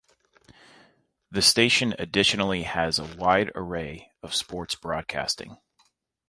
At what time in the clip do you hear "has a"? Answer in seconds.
2.63-3.03